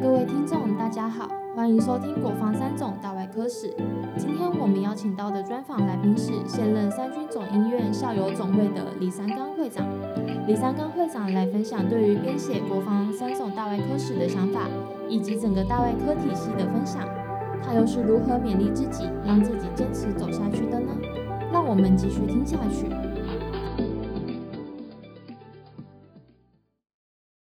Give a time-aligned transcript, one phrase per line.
[0.00, 3.70] 各位听众，大家好，欢迎收听国防三总大外科史。
[4.16, 9.86] 今天我们邀请到的专访来宾是现任三军总医院校友总会的李三刚会长。
[10.46, 14.62] 李三刚会长来分享对于编写国防三总大外科史的想法，
[15.06, 17.06] 以及整个大外科体系的分享。
[17.62, 20.92] 他又是如何勉励自己，让自己坚持走下去的呢？
[21.52, 22.86] 让我们继续听下去。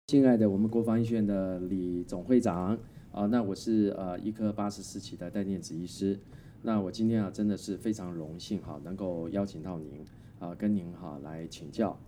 [0.10, 2.80] 亲爱的，我们国防医学院的李总会长
[3.12, 6.18] 啊，那我是呃医科八十四期的戴念子医师。
[6.62, 10.06] 那我今天啊真的是非常荣幸哈，能够邀请到您
[10.40, 12.00] 啊，跟您哈来请教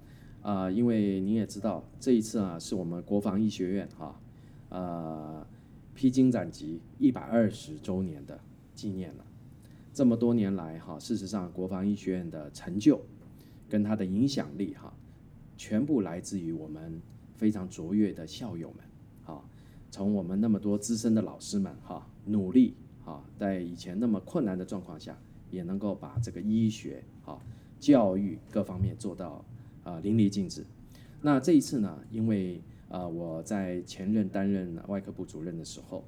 [0.41, 4.17] 啊，因为您也知道这一次啊是我们国防医学院哈
[4.69, 5.45] 呃
[5.93, 8.39] 披荆斩棘一百二十周年的
[8.73, 9.25] 纪念了。
[9.91, 13.01] 这么多年来哈，事实上国防医学院的成就
[13.67, 14.93] 跟它的影响力哈，
[15.57, 17.01] 全部来自于我们。
[17.39, 18.79] 非常卓越的校友们，
[19.23, 19.41] 哈，
[19.89, 22.73] 从我们那么多资深的老师们，哈，努力，
[23.05, 25.17] 哈，在以前那么困难的状况下，
[25.49, 27.41] 也能够把这个医学，哈，
[27.79, 29.45] 教育各方面做到
[29.85, 30.65] 啊淋漓尽致。
[31.21, 36.03] 那这一次呢，因为啊我在前任担任外科部主任的时候，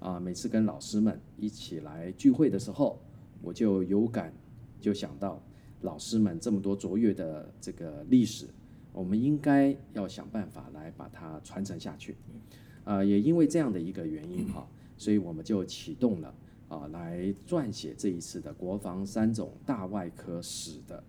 [0.00, 2.98] 啊每次跟老师们一起来聚会的时候，
[3.40, 4.34] 我就有感，
[4.80, 5.40] 就想到
[5.82, 8.48] 老师们这么多卓越的这个历史。
[8.92, 12.14] 我们应该要想办法来把它传承下去，
[12.84, 14.68] 啊，也因为这样的一个原因哈，
[14.98, 16.34] 所以我们就启动了
[16.68, 21.02] 啊，来撰写这一次的国防三种大外科史的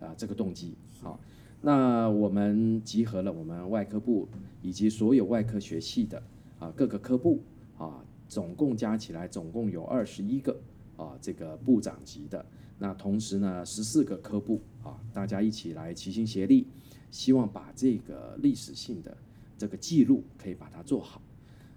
[0.00, 0.74] 啊这个动机。
[1.00, 1.20] 好，
[1.60, 4.28] 那我们集合了我们外科部
[4.60, 6.20] 以及所有外科学系的
[6.58, 7.40] 啊各个科部
[7.78, 10.58] 啊，总共加起来总共有二十一个
[10.96, 12.44] 啊这个部长级的，
[12.80, 16.66] 那同时呢十四个科部啊，大家一起来齐心协力。
[17.10, 19.16] 希望把这个历史性的
[19.56, 21.20] 这个记录可以把它做好。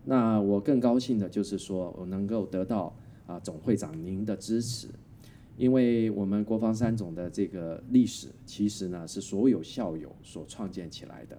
[0.06, 2.94] 那我更高兴的就是说我能够得到
[3.28, 4.88] 啊总会长您的支持，
[5.58, 11.38] 因为我们国防三总的这个历史其实呢是所有校友所创建起来的。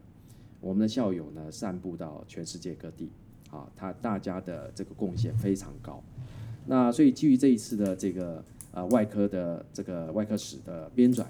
[0.60, 3.10] 我们的校友呢散布到全世界各地，
[3.50, 6.00] 啊，他大家的这个贡献非常高。
[6.66, 11.24] 那所以基于这一次的这个啊外科的这个外科史的编纂。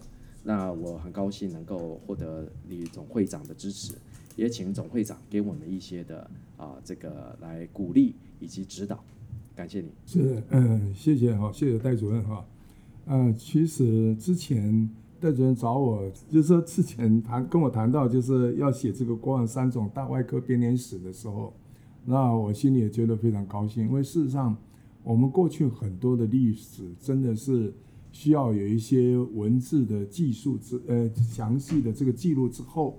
[0.45, 3.95] 那我很高兴能够获得李总会长的支持，
[4.35, 8.99] 也请总会长给我们一些的啊这个来鼓励以及指导，
[9.55, 9.93] 感谢你。
[10.05, 12.45] 是，嗯，谢谢哈，谢谢戴主任哈。
[13.07, 21.55] 嗯，其实之前戴主任找我，就是说之前谈跟我谈到就是要写这个国防三种大外科编年史的时候，
[22.05, 24.57] 那我心里也觉得非常高兴，因为事实上
[25.05, 27.73] 我们过去很多的历史真的是。
[28.13, 32.99] 需要有一些文字的技术之呃详细的这个记录之后，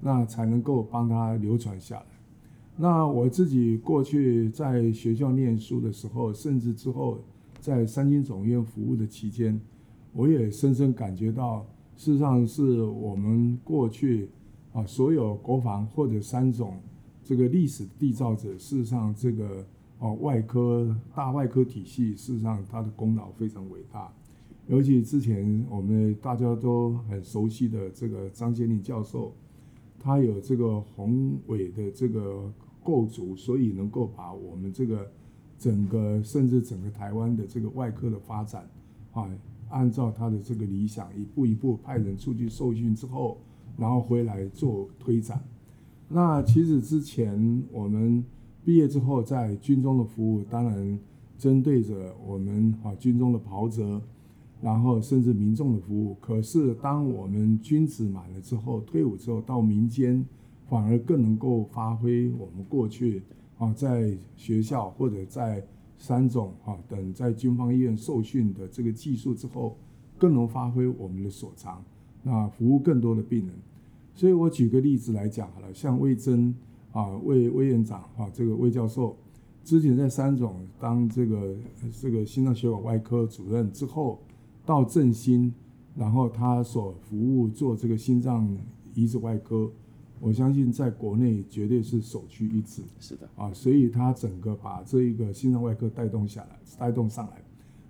[0.00, 2.06] 那才能够帮他流传下来。
[2.76, 7.20] 那我自己过去在学校念书的时候，甚至之后
[7.60, 9.60] 在三军总医院服务的期间，
[10.12, 11.64] 我也深深感觉到，
[11.96, 14.28] 事实上是我们过去
[14.72, 16.80] 啊所有国防或者三种
[17.22, 19.64] 这个历史缔造者，事实上这个
[19.98, 24.12] 哦外科大外科体系，事实上它的功劳非常伟大。
[24.66, 29.30] 尤其之前我们大家都很熟悉的这个张先立教授，
[29.98, 32.50] 他有这个宏伟的这个
[32.82, 35.06] 构筑，所以能够把我们这个
[35.58, 38.66] 整个甚至整个台湾的这个外科的发展，
[39.12, 39.28] 啊，
[39.68, 43.36] 按照他的这个理想，一步一步派人出去受训之后，
[43.76, 45.44] 然后回来做推展。
[46.08, 48.24] 那其实之前我们
[48.64, 50.98] 毕业之后在军中的服务，当然
[51.36, 54.00] 针对着我们啊军中的袍泽。
[54.62, 60.24] 然后甚至民众的服务，可是当我们军职满了之后，退伍之后到民间，
[60.70, 63.22] 反而更能够发挥我们过去
[63.58, 65.62] 啊在学校或者在
[65.98, 69.76] 三种啊等在军方医院受训的这个技术之后，
[70.16, 71.84] 更能发挥我们的所长，
[72.22, 73.54] 那服务更多的病人。
[74.14, 76.54] 所以我举个例子来讲好了，像魏征
[76.92, 79.14] 啊魏魏院长啊这个魏教授，
[79.62, 81.54] 之前在三种当这个
[82.00, 84.18] 这个心脏血管外科主任之后。
[84.66, 85.52] 到振兴，
[85.94, 88.48] 然后他所服务做这个心脏
[88.94, 89.70] 移植外科，
[90.20, 92.82] 我相信在国内绝对是首屈一指。
[92.98, 97.42] 是的，啊，所以他整个把这一个心脏外科带动下来，带动上来。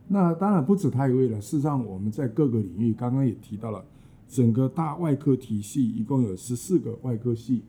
[0.08, 1.40] 那当然不止他一位了。
[1.40, 3.84] 事实上，我们在各个领域，刚刚也提到了，
[4.28, 7.62] 整个大外科体系一共有十四个外科系，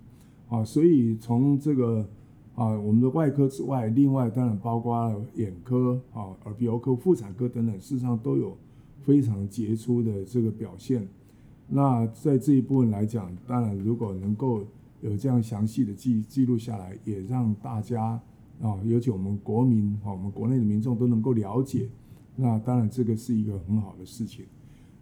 [0.49, 2.05] 啊，所以从这个
[2.55, 8.57] 啊我们的外科之外，另外当然包括了眼科、啊耳鼻喉科、妇产科等等，事实上都有。
[9.05, 11.07] 非常杰出的这个表现，
[11.67, 14.65] 那在这一部分来讲，当然如果能够
[15.01, 18.19] 有这样详细的记记录下来，也让大家
[18.59, 21.87] 啊，尤其我们国民啊，我们国内的民众都能够了解，
[22.35, 24.45] 那当然这个是一个很好的事情。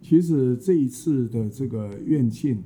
[0.02, 2.62] 其实这一次的这个院庆，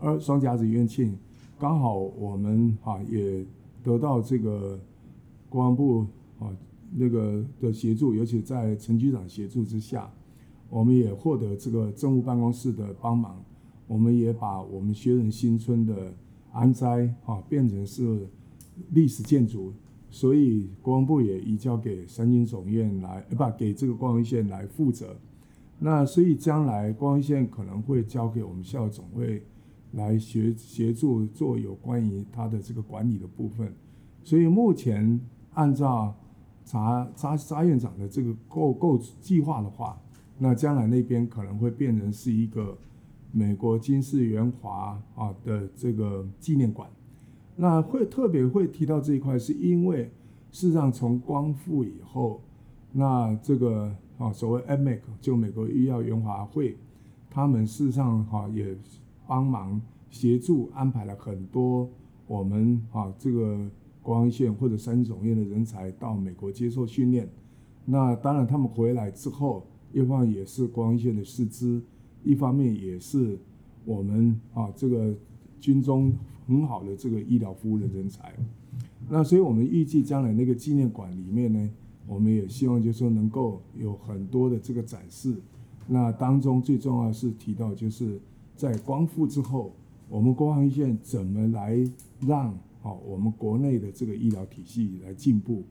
[0.00, 1.16] 而双甲子院庆，
[1.56, 3.46] 刚好我们啊也
[3.84, 4.76] 得到这个
[5.48, 6.04] 国防部
[6.40, 6.50] 啊
[6.92, 10.10] 那个的协助，尤其在陈局长协助之下，
[10.70, 13.44] 我们也获得这个政务办公室的帮忙，
[13.86, 16.14] 我们也把我们学人新村的
[16.52, 18.26] 安斋啊变成是
[18.90, 19.72] 历史建筑，
[20.08, 25.16] 所以国防部也移交给三军总院来，不给这个光荣县来负责。
[25.80, 29.42] 那所以将来光一线可能会交给我们校总会
[29.92, 33.72] 来协协助做有关于它的这个管理的部分。
[34.22, 35.18] 所以目前
[35.54, 36.14] 按照
[36.64, 39.98] 查查查院长的这个构构计划的话，
[40.40, 42.76] 那将来那边可能会变成是一个
[43.30, 46.90] 美国金世元华啊的这个纪念馆。
[47.54, 50.10] 那会特别会提到这一块，是因为
[50.50, 52.40] 事实上从光复以后，
[52.90, 53.94] 那这个。
[54.20, 56.76] 啊，所谓 MEC 就美国医药援华会，
[57.30, 58.76] 他们事实上哈也
[59.26, 61.88] 帮忙协助安排了很多
[62.26, 63.58] 我们啊这个
[64.02, 67.26] 国防线或者三总院的人才到美国接受训练。
[67.86, 71.82] 那当然他们回来之后，一方也是国防线的师资，
[72.24, 73.38] 一方面也是
[73.84, 75.14] 我们啊这个
[75.60, 76.12] 军中
[76.46, 78.32] 很好的这个医疗服务的人才。
[79.08, 81.70] 那所以我们预计将来那个纪念馆里面呢。
[82.06, 85.32] 我们也希望，就是说能够有很多的这个展示。
[85.86, 88.20] 那当中最重要是提到，就是
[88.56, 89.72] 在光复之后，
[90.08, 91.78] 我们国防医院怎么来
[92.26, 92.52] 让
[92.82, 95.62] 哦我们国内的这个医疗体系来进步。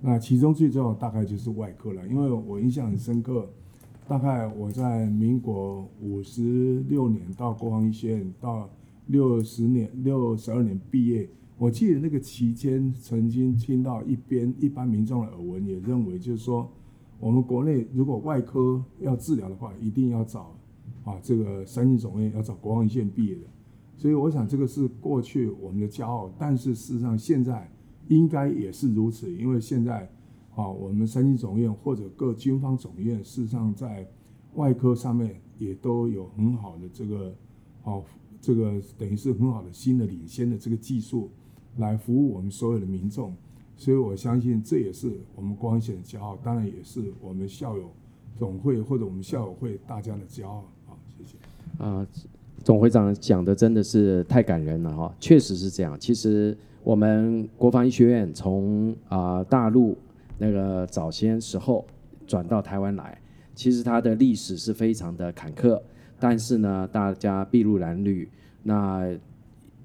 [0.00, 3.50] 那其中最重要大概就是外科了，因为我印象很深刻，
[4.08, 8.66] 大概我在民国五十六年到国防医院，到
[9.08, 11.28] 六十年六十二年毕业。
[11.58, 16.70] 我记得那个期间，曾经听到一边一般民众的耳闻，也认为就是说，
[17.20, 20.56] 我们国内如果外科要治疗的话，一定要找
[21.04, 23.42] 啊这个三军总院要找国防医院毕业的。
[23.98, 27.70] 所以我想这个是过去我们的骄傲，但是事实上现在
[28.06, 30.10] 应该也是如此，因为现在
[30.58, 34.06] 啊我们三军总院或者各军方总院，事实上在
[34.54, 37.32] 外科上面也都有很好的这个
[37.82, 38.04] 好
[38.40, 41.30] 这个等于是很好的新的领先的这个技术。
[41.76, 43.32] 来服务我们所有的民众，
[43.76, 47.88] 所以我相信这也是我们光显的骄傲，当然也是我们校友
[48.34, 50.64] 总会或者我们校友会大家的骄傲。
[50.86, 51.36] 好，谢谢。
[51.84, 52.04] 啊，
[52.64, 55.96] 总会长讲的真的是太感人了哈，确实是这样。
[56.00, 59.96] 其实我们国防医学院从啊大陆
[60.38, 61.86] 那个早先时候
[62.26, 63.20] 转到台湾来，
[63.54, 65.80] 其实它的历史是非常的坎坷，
[66.18, 68.30] 但是呢，大家筚路蓝缕，
[68.62, 69.14] 那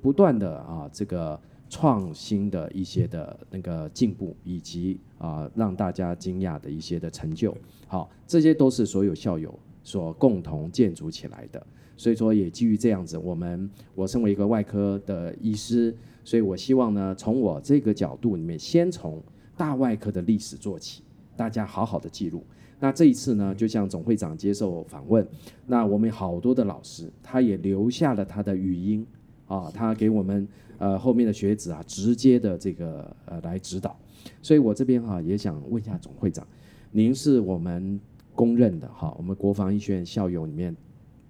[0.01, 1.39] 不断的啊这个。
[1.69, 7.57] 创新的一些的那个进步，以及啊让大家惊讶的一些的成就，
[7.87, 11.65] 好，这些都是所有校友所共同建筑起来的。
[11.97, 19.19] 所以说，也基于这样子，我们我身为一个外科的医师，所以我希望呢，从我这个角度里面，先从
[19.55, 21.03] 大外科的历史做起，
[21.35, 22.43] 大家好好的记录。
[22.79, 25.25] 那这一次呢，就像总会长接受访问，
[25.65, 29.05] 那我们好多的老师，他也留下了他的语音
[29.47, 30.47] 啊，他给我们。
[30.79, 33.95] 呃，后面的学子啊，直接的这个呃来指导，
[34.41, 36.45] 所以我这边哈也想问一下总会长，
[36.91, 37.97] 您是我们
[38.35, 40.75] 公认的哈，我们国防医学院校友里面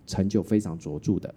[0.08, 1.36] 成就非常卓著的，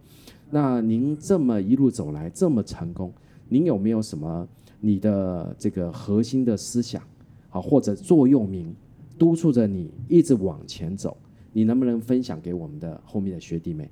[0.49, 3.13] 那您这么一路走来这么成功，
[3.49, 4.49] 您有没有什么
[4.81, 7.03] 你的这个核心的思想，
[7.49, 8.75] 好或者座右铭，
[9.19, 11.17] 督促着你一直往前走，
[11.53, 13.91] 你能不能分享给我们的后面的学弟妹？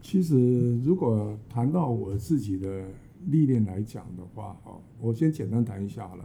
[0.00, 2.84] 其实，如果谈到我自己的
[3.26, 6.24] 历练来讲的话，哈，我先简单谈一下好了。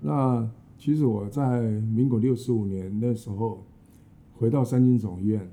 [0.00, 3.62] 那其实我在民国六十五年那时候
[4.34, 5.48] 回到三军总医院，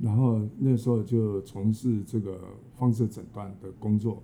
[0.00, 2.38] 然后那时候就从事这个
[2.74, 4.22] 放射诊断的工作。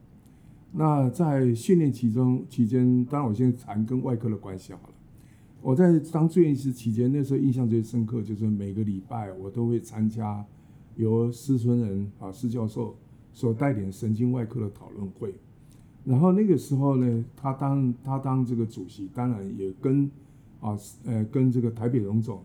[0.76, 4.95] 那在训练其中期间，当然我先谈跟外科的关系好了。
[5.62, 10.45] 我在当住院医师期间，那时候印象最深刻就是每个礼拜我都会参加。
[10.97, 12.97] 由施春仁啊施教授
[13.33, 15.35] 所带领神经外科的讨论会，
[16.04, 20.09] 然后那个时候呢，他当他当这个主席，当然也跟
[20.61, 22.40] 啊呃跟这个台北荣总，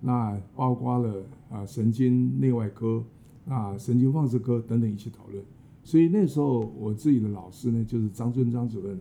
[0.00, 3.02] 那包括了啊神经内外科
[3.48, 5.44] 啊神经放射科等等一起讨论。
[5.88, 8.94] 所以那时候我自己的老师呢，就是张尊张主任，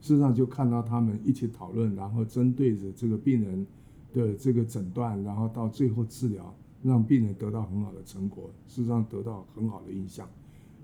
[0.00, 3.64] 事实上就看到他们一起讨论，然后针对着这个病人
[4.12, 6.52] 的这个诊断，然后到最后治疗。
[6.82, 10.28] 让病人得到很好的成果，事实上得到很好的印象。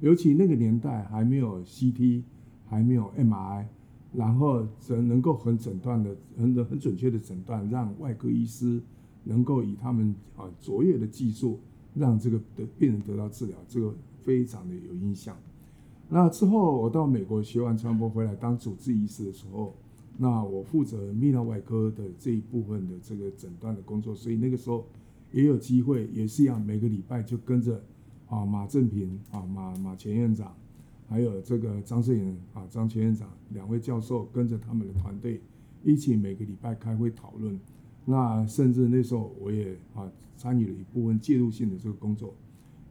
[0.00, 2.22] 尤其那个年代还没有 CT，
[2.66, 3.66] 还没有 MRI，
[4.14, 8.80] 然后诊能够很诊断的很很准确的诊断，让外科医师
[9.24, 11.60] 能够以他们啊卓越的技术，
[11.94, 15.36] 让这个的病人得到治疗，这个非常的有印象。
[16.08, 19.74] 那之后我到美国学完传播回来当主治医师的时候，
[20.18, 24.84] 那我负责泌尿外科的这一部分的这个诊断的工作，所以那个时候
[25.32, 27.80] 也有机会，也是一样，每个礼拜就跟着
[28.28, 30.54] 啊马正平啊马马前院长。
[31.08, 35.40] 还有这个张世颖啊，张前院长两位教授跟着他们的团队
[35.82, 37.58] 一起每个礼拜开会讨论。
[38.04, 42.32] 那甚至那时候我也啊参与了一部分介入性的这个工作，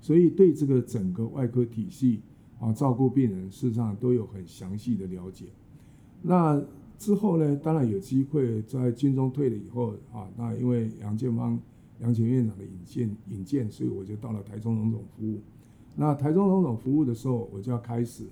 [0.01, 2.21] 所以对这个整个外科体系
[2.59, 5.45] 啊照顾病人事实上都有很详细的了解。
[6.21, 6.61] 那
[6.97, 11.57] 之后呢，当然有机会在军中退了以后啊，那因为杨建芳
[12.01, 15.39] 杨前院长的引荐引荐，所以我就到了台中荣总服务。
[15.95, 18.25] 那台中荣总服务的时候，我就要开始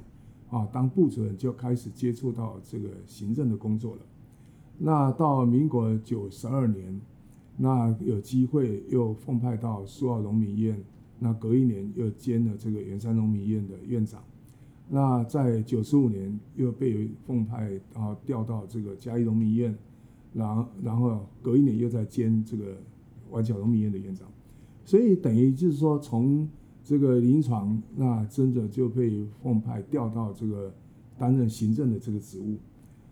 [0.49, 4.01] 啊，当部主任就开始接触到这个行政的工作了。
[4.77, 6.99] 那到民国九十二年，
[7.57, 10.77] 那有机会又奉派到苏澳农民医院，
[11.19, 14.23] 那隔一年又兼了这个圆山农民医院的院长。
[14.89, 19.75] 那在九十五年又被奉派啊调到这个嘉义农民医院，
[20.33, 22.77] 然后然后隔一年又在兼这个
[23.31, 24.27] 湾角农民医院的院长。
[24.85, 26.47] 所以等于就是说从
[26.83, 30.73] 这个临床，那真的就被奉派调到这个
[31.17, 32.55] 担任行政的这个职务。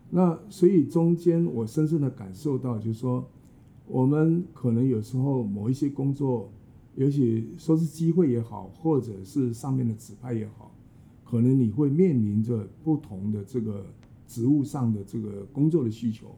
[0.10, 3.28] 那所以中间我深深的感受到，就是说，
[3.86, 6.50] 我们可能有时候某一些工作，
[6.96, 10.72] 尤其说是机会也好，或者是上面的指派也好，
[11.24, 13.86] 可能你会面临着不同的这个
[14.28, 16.36] 职务上的这个工作的需求。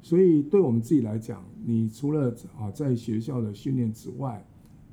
[0.00, 4.44] 所以对我们自己来讲，你除了啊在学校的训练之外，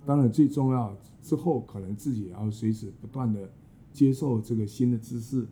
[0.05, 0.95] 当然最重要。
[1.21, 3.51] 之后可能自己也要随时不断的
[3.91, 5.45] 接受这个新的知识，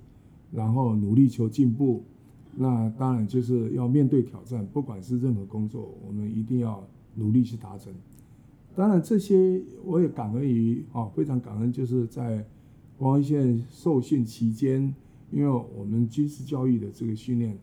[0.50, 2.06] 然后努力求进步。
[2.56, 7.94] 那当然就是要面对挑战，不管是任何工作，我们一定要努力去达成。
[8.78, 12.46] 当然这些我也感恩于啊，非常感恩，就是在
[12.96, 14.94] 光一线受训期间，
[15.32, 17.58] 因为我们军事教育的这个训练，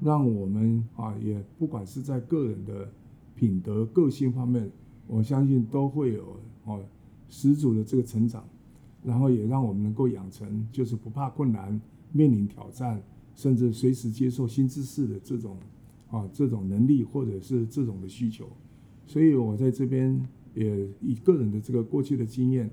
[0.00, 2.88] 让我们啊也不管是在个人的
[3.34, 4.70] 品德、个性方面，
[5.08, 6.80] 我相信都会有哦。
[7.28, 8.44] 始祖的这个成长，
[9.04, 11.80] 然后也让我们能够养成就是不怕困难、
[12.12, 13.02] 面临挑战，
[13.34, 15.56] 甚至随时接受新知识的这种
[16.10, 18.48] 啊这种能力或者是这种的需求。
[19.06, 20.20] 所以我在这边
[20.54, 22.70] 也以个人的这个过去的经验，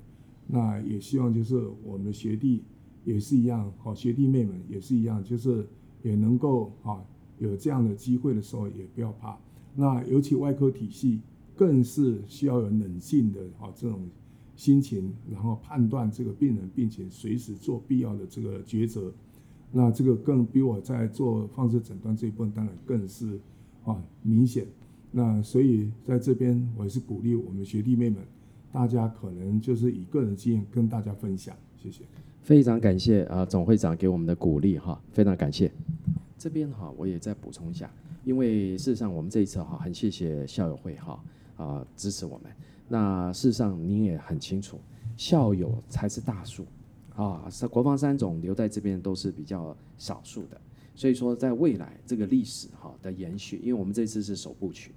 [0.48, 2.63] 那也希望就是我们的学弟
[3.03, 5.67] 也是一样，好学弟妹们也是一样，就是
[6.03, 7.03] 也能够啊
[7.39, 9.38] 有这样的机会的时候也不要怕。
[9.75, 11.22] 那尤其外科体系
[11.55, 14.01] 更是需要有冷静的啊这种。
[14.57, 19.13] 心情，然后判断这个病人病情，随时做必要的这个抉择。
[19.72, 23.39] 那这个更比我在做放射诊断这一部分，当然更是
[23.86, 24.65] 啊明显。
[25.12, 28.22] 那所以在这边，我也是鼓励我们学弟妹们，
[28.72, 31.56] 大家可能就是以个人经验跟大家分享。
[31.82, 32.04] 谢谢。
[32.42, 35.72] 非常感谢啊总会长给我们的鼓励哈，非常感谢。
[36.38, 37.90] 这边哈我也再补充一下，
[38.24, 41.24] 因为事实上我们这一次哈很谢谢校友会哈
[41.58, 42.52] 啊支持我们。
[42.88, 44.80] 那事实上，您也很清楚，
[45.18, 46.66] 校友才是大数，
[47.16, 50.62] 啊，是国防三总留在这边都是比较少数的。
[50.98, 54.92] 所以说，在未来这个历史哈的延续，因为我们这次是首部曲，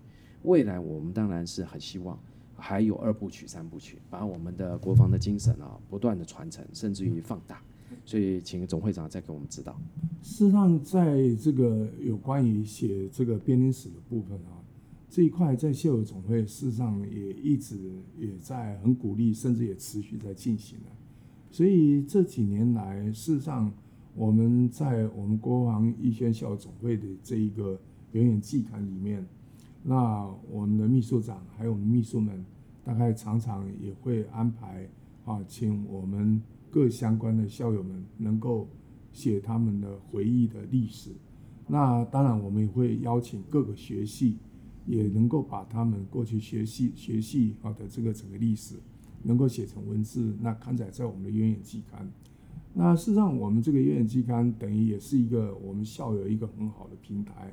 [0.45, 2.19] 未来我们当然是很希望
[2.57, 7.63] 还有二部曲、三部曲，把我们的国防的精神啊不断的传承，甚至于放大。
[8.07, 9.79] 所以，请总会长再给我们指导。
[10.23, 14.57] 事实上，在这个有关于写这个编年史的部分啊。
[15.11, 17.77] 这一块在校友总会事实上也一直
[18.17, 20.87] 也在很鼓励，甚至也持续在进行的。
[21.51, 23.71] 所以这几年来，事实上
[24.15, 29.27] 我们在我们国防医学校总会的这一个表演季刊里面，
[29.83, 32.45] 那我们的秘书长还有我们秘书们，
[32.85, 34.89] 大概常常也会安排
[35.25, 36.41] 啊，请我们
[36.71, 38.69] 各相关的校友们能够
[39.13, 41.11] 写他们的回忆的历史。
[41.67, 44.37] 那当然，我们也会邀请各个学系。
[44.87, 48.75] 也能够把他们过去学习学习好的这个整个历史，
[49.23, 52.11] 能够写成文字，那刊载在我们的远远季刊。
[52.73, 57.53] 那事实上，我们这个远远季刊等于也是一个我们校友一个很好的平台。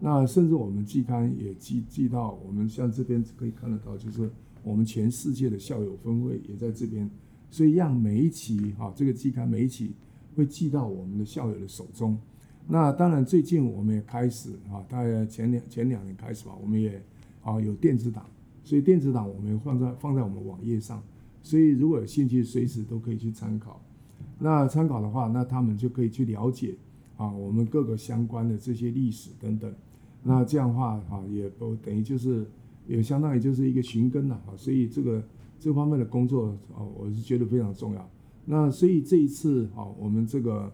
[0.00, 4.30] 那甚至我们季刊也寄寄到我们像这边可以看得到，就是
[4.62, 7.08] 我们全世界的校友分会也在这边，
[7.50, 9.92] 所以让每一期哈这个季刊每一期
[10.34, 12.18] 会寄到我们的校友的手中。
[12.66, 17.02] 那当然，最近我们也开始啊，大概前两前两年开始吧，我们也
[17.42, 18.26] 啊有电子档，
[18.64, 21.02] 所以电子档我们放在放在我们网页上，
[21.42, 23.80] 所以如果有兴趣，随时都可以去参考。
[24.38, 26.76] 那参考的话，那他们就可以去了解
[27.16, 29.72] 啊，我们各个相关的这些历史等等。
[30.22, 32.46] 那这样的话啊，也不等于就是
[32.86, 34.52] 也相当于就是一个寻根了啊。
[34.56, 35.22] 所以这个
[35.58, 38.10] 这方面的工作啊，我是觉得非常重要。
[38.44, 40.70] 那所以这一次啊，我们这个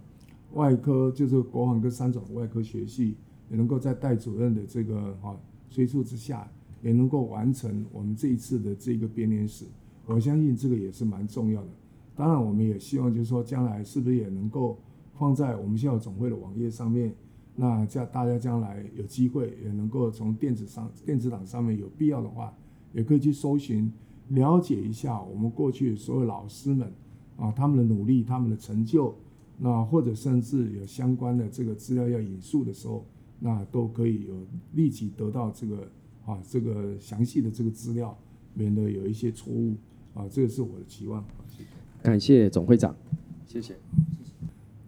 [0.55, 3.15] 外科就是国防跟三种外科学系
[3.51, 5.37] 也能够在戴主任的这个啊
[5.71, 6.51] 催促之下，
[6.83, 9.67] 也能够完成我们这一次的这个编年史。
[10.07, 11.69] 我相信这个也是蛮重要的。
[12.15, 14.79] 当然，我们也希望就是说，将来是不是也能够
[15.19, 17.15] 放在我们校友总会的网页上面？
[17.55, 22.53] 那这样大家将来有机会也能够从电子上电子档上面有必要的话，
[22.93, 23.93] 也可以去搜寻，
[24.29, 26.91] 了解一下我们过去所有老师们
[27.37, 29.15] 啊他们的努力、他们的成就，
[29.59, 33.05] 那或者甚至有相关的这个资料要引述的时候，
[33.39, 34.35] 那都可以有
[34.73, 35.89] 立即得到这个
[36.25, 38.17] 啊这个详细的这个资料，
[38.55, 39.75] 免得有一些错误
[40.15, 41.23] 啊，这个是我的期望。
[42.03, 42.97] 感谢总会长，
[43.47, 43.77] 谢谢。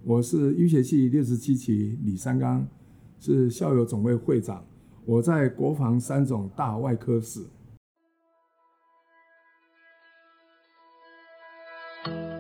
[0.02, 2.66] 我是医学系六十七期李三刚，
[3.20, 4.64] 是校友总会会长。
[5.04, 7.46] 我在国防三总大外科室。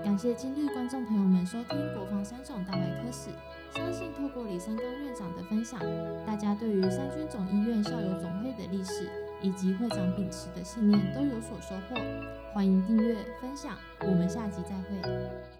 [0.02, 3.30] 感谢今日观众朋友们收听国防三总大外科室。
[3.76, 5.80] 相信透过李三刚院长的分享，
[6.26, 9.08] 大家对于三军总医院校友总会的历史
[9.44, 12.00] 以及会长秉持的信念都有所收获。
[12.54, 15.53] 欢迎订阅分享，我们下集再会。